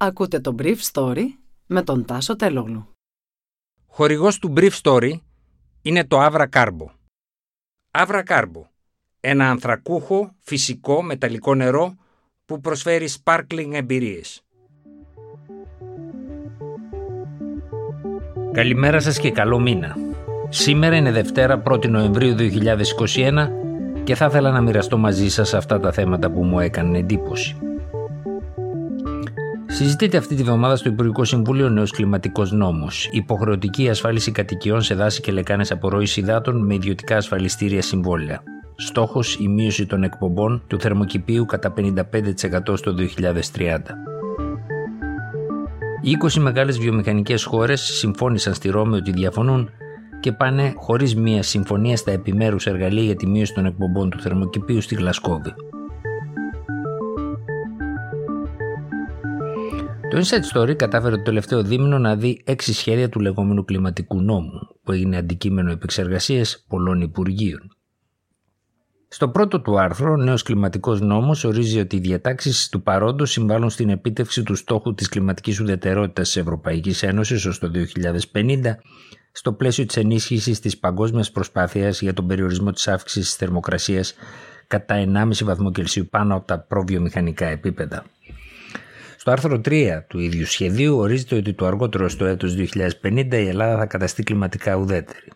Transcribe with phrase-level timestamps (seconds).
[0.00, 1.24] Ακούτε το Brief Story
[1.66, 2.88] με τον Τάσο Τελόγλου.
[3.86, 5.12] Χορηγός του Brief Story
[5.82, 6.86] είναι το Avra Carbo.
[7.90, 8.62] Avra Carbo,
[9.20, 11.94] ένα ανθρακούχο, φυσικό, μεταλλικό νερό
[12.44, 14.42] που προσφέρει sparkling εμπειρίες.
[18.52, 19.96] Καλημέρα σας και καλό μήνα.
[20.48, 23.50] Σήμερα είναι Δευτέρα 1η Νοεμβρίου 2021
[24.04, 27.67] και θα ήθελα να μοιραστώ μαζί σας αυτά τα θέματα που μου έκαναν εντύπωση.
[29.78, 33.08] Συζητείται αυτή τη βδομάδα στο Υπουργικό Συμβούλιο ο νέος κλιματικός νόμος.
[33.12, 38.42] Υποχρεωτική ασφάλιση κατοικιών σε δάση και λεκάνες απορρόηση υδάτων με ιδιωτικά ασφαλιστήρια συμβόλαια.
[38.76, 43.78] Στόχος η μείωση των εκπομπών του θερμοκηπίου κατά 55% στο 2030.
[46.02, 49.70] Οι 20 μεγάλες βιομηχανικές χώρες συμφώνησαν στη Ρώμη ότι διαφωνούν
[50.20, 54.80] και πάνε χωρίς μία συμφωνία στα επιμέρους εργαλεία για τη μείωση των εκπομπών του θερμοκηπίου
[54.80, 55.54] στη Γλασκόβη.
[60.10, 64.68] Το Inside Story κατάφερε το τελευταίο δίμηνο να δει έξι σχέδια του λεγόμενου κλιματικού νόμου,
[64.82, 67.76] που έγινε αντικείμενο επεξεργασίας πολλών υπουργείων.
[69.08, 73.70] Στο πρώτο του άρθρο, ο νέος κλιματικός νόμος ορίζει ότι οι διατάξεις του παρόντος συμβάλλουν
[73.70, 77.70] στην επίτευξη του στόχου της κλιματικής ουδετερότητας της Ευρωπαϊκής Ένωσης ως το
[78.32, 78.78] 2050,
[79.32, 84.14] στο πλαίσιο της ενίσχυσης της παγκόσμιας προσπάθειας για τον περιορισμό της αύξησης της θερμοκρασίας
[84.66, 88.04] κατά 1,5 βαθμό Κελσίου πάνω από τα προβιομηχανικά επίπεδα.
[89.28, 92.56] Στο άρθρο 3 του ίδιου σχεδίου ορίζεται ότι το αργότερο στο έτος
[93.02, 95.32] 2050 η Ελλάδα θα καταστεί κλιματικά ουδέτερη.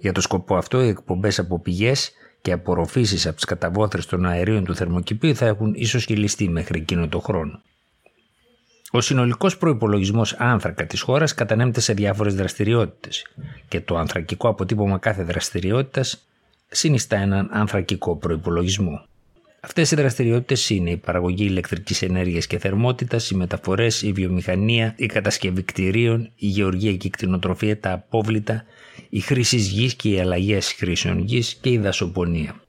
[0.00, 4.64] Για το σκοπό αυτό οι εκπομπές από πηγές και απορροφήσεις από τις καταβόθρες των αερίων
[4.64, 7.62] του θερμοκηπίου θα έχουν ισοσχελιστεί μέχρι εκείνο το χρόνο.
[8.90, 13.26] Ο συνολικός προϋπολογισμός άνθρακα της χώρας κατανέμεται σε διάφορες δραστηριότητες
[13.68, 16.26] και το ανθρακικό αποτύπωμα κάθε δραστηριότητας
[16.68, 19.06] συνιστά έναν ανθρακικό προϋπολογισμό.
[19.66, 25.06] Αυτές οι δραστηριότητες είναι η παραγωγή ηλεκτρικής ενέργειας και θερμότητας, οι μεταφορές, η βιομηχανία, η
[25.06, 28.64] κατασκευή κτηρίων, η γεωργία και η κτηνοτροφία, τα απόβλητα,
[29.08, 32.60] η χρήση γης και οι αλλαγέ χρήσεων γης και η δασοπονία.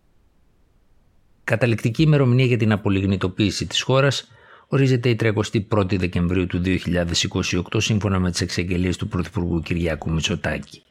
[1.44, 4.32] Καταληκτική ημερομηνία για την απολιγνητοποίηση της χώρας
[4.68, 10.82] ορίζεται η 31η Δεκεμβρίου του 2028 σύμφωνα με τις εξαγγελίες του Πρωθυπουργού Κυριάκου Μητσοτάκη.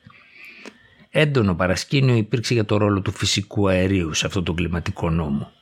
[1.11, 5.55] Έντονο παρασκήνιο υπήρξε για το ρόλο του φυσικού αερίου σε αυτό το κλιματικό νόμο.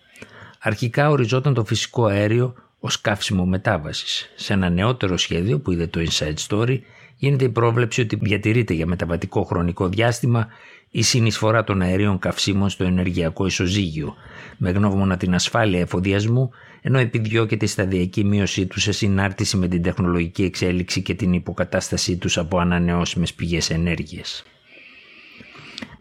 [0.66, 4.32] Αρχικά οριζόταν το φυσικό αέριο ως καύσιμο μετάβασης.
[4.34, 6.78] Σε ένα νεότερο σχέδιο που είδε το Inside Story,
[7.16, 10.48] γίνεται η πρόβλεψη ότι διατηρείται για μεταβατικό χρονικό διάστημα
[10.91, 14.14] η συνεισφορά των αερίων καυσίμων στο ενεργειακό ισοζύγιο,
[14.56, 16.50] με γνώμονα την ασφάλεια εφοδιασμού,
[16.82, 22.16] ενώ επιδιώκεται η σταδιακή μείωσή του σε συνάρτηση με την τεχνολογική εξέλιξη και την υποκατάστασή
[22.16, 24.44] τους από ανανεώσιμες πηγές ενέργειας.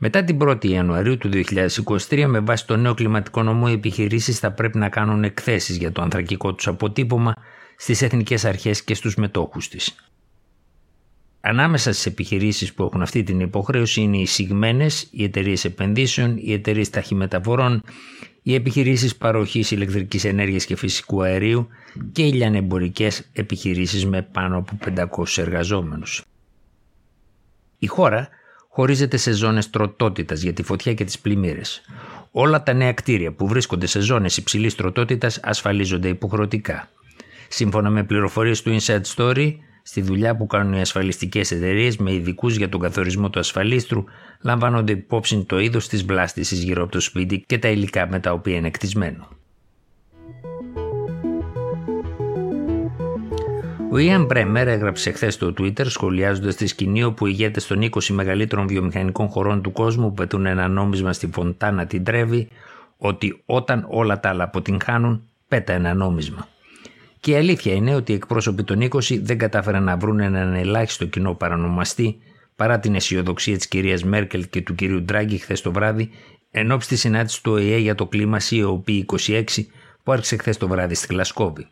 [0.06, 1.30] Μετά την 1η Ιανουαρίου του
[2.08, 5.92] 2023, με βάση το νέο κλιματικό νομό, οι επιχειρήσεις θα πρέπει να κάνουν εκθέσεις για
[5.92, 7.34] το ανθρακικό τους αποτύπωμα
[7.78, 9.96] στις εθνικές αρχές και στους μετόχους της.
[11.42, 16.54] Ανάμεσα στις επιχειρήσεις που έχουν αυτή την υποχρέωση είναι οι συγμένες, οι εταιρείες επενδύσεων, οι
[16.54, 17.84] εταιρείες ταχυμεταφορών,
[18.42, 21.68] οι επιχειρήσεις παροχής ηλεκτρικής ενέργειας και φυσικού αερίου
[22.12, 26.24] και οι λιανεμπορικές επιχειρήσεις με πάνω από 500 εργαζόμενους.
[27.80, 28.30] Η χώρα
[28.76, 31.82] χωρίζεται σε ζώνες τροτότητας για τη φωτιά και τις πλημμύρες.
[32.32, 36.90] Όλα τα νέα κτίρια που βρίσκονται σε ζώνες υψηλής τροτότητας ασφαλίζονται υποχρεωτικά.
[37.48, 42.56] Σύμφωνα με πληροφορίες του Inside Story, στη δουλειά που κάνουν οι ασφαλιστικές εταιρείες με ειδικούς
[42.56, 44.04] για τον καθορισμό του ασφαλίστρου,
[44.42, 48.32] λαμβάνονται υπόψη το είδος της βλάστησης γύρω από το σπίτι και τα υλικά με τα
[48.32, 49.28] οποία είναι κτισμένο.
[53.94, 58.68] Ο Ιαν Μπρέμερ έγραψε χθες στο Twitter σχολιάζοντας τη σκηνή όπου ηγέτες των 20 μεγαλύτερων
[58.68, 62.48] βιομηχανικών χωρών του κόσμου που πετούν ένα νόμισμα στη φωντάνα την τρέβει
[62.98, 66.48] ότι όταν όλα τα άλλα αποτυγχάνουν πέτα ένα νόμισμα.
[67.20, 71.06] Και η αλήθεια είναι ότι οι εκπρόσωποι των 20 δεν κατάφεραν να βρουν έναν ελάχιστο
[71.06, 72.18] κοινό παρανομαστή
[72.56, 76.10] παρά την αισιοδοξία της κυρίας Μέρκελ και του κυρίου Ντράγκη χθες το βράδυ
[76.52, 79.44] εν ώψη της συνάντησης του ΟΗΕ για το κλίμα COP26
[80.04, 81.68] που άρχισε χθες το βράδυ στη Γλασκόβη.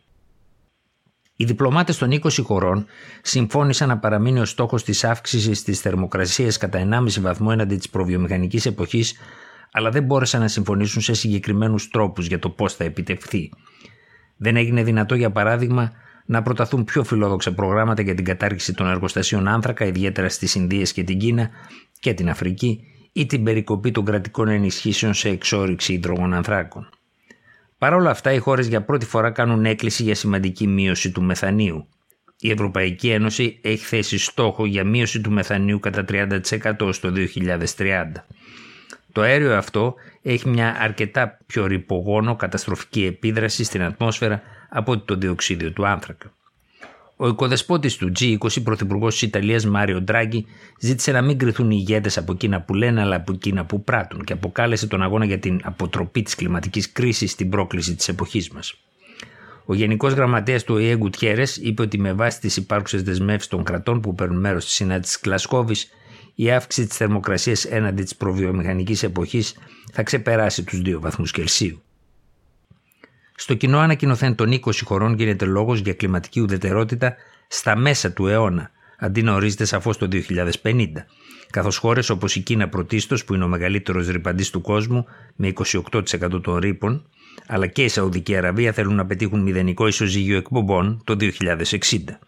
[1.42, 2.86] Οι διπλωμάτες των 20 χωρών
[3.22, 8.66] συμφώνησαν να παραμείνει ο στόχος της αύξησης της θερμοκρασίας κατά 1,5 βαθμό έναντι της προβιομηχανικής
[8.66, 9.14] εποχής,
[9.72, 13.50] αλλά δεν μπόρεσαν να συμφωνήσουν σε συγκεκριμένους τρόπους για το πώς θα επιτευχθεί.
[14.36, 15.92] Δεν έγινε δυνατό, για παράδειγμα,
[16.26, 21.02] να προταθούν πιο φιλόδοξα προγράμματα για την κατάργηση των εργοστασίων άνθρακα, ιδιαίτερα στις Ινδίες και
[21.02, 21.50] την Κίνα
[22.00, 22.80] και την Αφρική,
[23.12, 26.88] ή την περικοπή των κρατικών ενισχύσεων σε εξόριξη υδρογονανθράκων.
[27.82, 31.88] Παρ' όλα αυτά, οι χώρες για πρώτη φορά κάνουν έκκληση για σημαντική μείωση του μεθανίου.
[32.40, 37.12] Η Ευρωπαϊκή Ένωση έχει θέσει στόχο για μείωση του μεθανίου κατά 30% στο
[37.76, 38.04] 2030.
[39.12, 45.72] Το αέριο αυτό έχει μια αρκετά πιο ρηπογόνο καταστροφική επίδραση στην ατμόσφαιρα από το διοξίδιο
[45.72, 46.32] του άνθρακα.
[47.22, 50.46] Ο οικοδεσπότης του G20, πρωθυπουργός της Ιταλίας Μάριο Ντράγκη,
[50.78, 54.24] ζήτησε να μην κρυθούν οι ηγέτες από εκείνα που λένε αλλά από εκείνα που πράττουν
[54.24, 58.74] και αποκάλεσε τον αγώνα για την αποτροπή της κλιματικής κρίσης στην πρόκληση της εποχής μας.
[59.64, 64.00] Ο Γενικός Γραμματέας του ΟΗΕ Γκουτιέρες είπε ότι με βάση τις υπάρχουσες δεσμεύσεις των κρατών
[64.00, 65.74] που παίρνουν μέρος στη συνάντηση της Γλασκόβη,
[66.34, 69.54] η αύξηση της θερμοκρασίας έναντι της προβιομηχανικής εποχής
[69.92, 71.82] θα ξεπεράσει τους 2 βαθμούς Κελσίου.
[73.42, 77.16] Στο κοινό ανακοινωθέν των 20 χωρών γίνεται λόγος για κλιματική ουδετερότητα
[77.48, 80.08] στα μέσα του αιώνα, αντί να ορίζεται σαφώς το
[80.62, 81.06] 2050,
[81.50, 85.06] καθώς χώρες όπως η Κίνα πρωτίστως, που είναι ο μεγαλύτερος ρηπαντής του κόσμου,
[85.36, 87.06] με 28% των ρήπων,
[87.46, 92.18] αλλά και η Σαουδική Αραβία θέλουν να πετύχουν μηδενικό ισοζύγιο εκπομπών το 2060.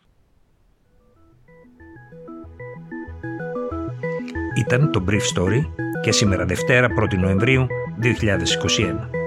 [4.59, 5.61] Ήταν το Brief Story
[6.03, 7.67] και σήμερα Δευτέρα 1η Νοεμβρίου
[8.03, 9.24] 2021.